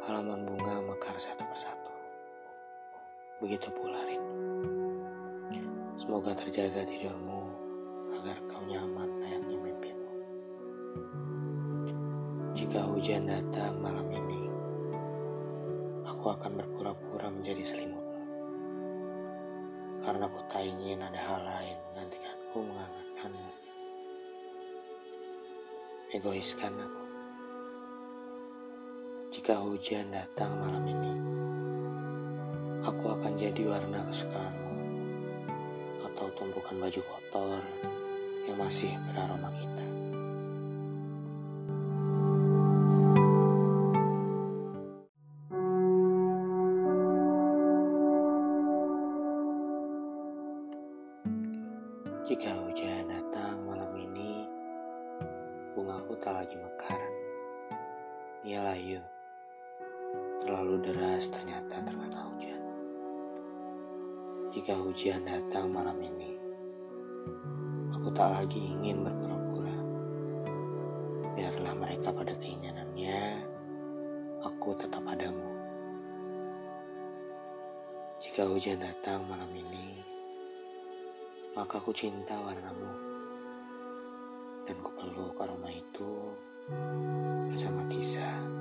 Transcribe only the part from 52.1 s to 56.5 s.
Jika hujan datang malam ini, bungaku tak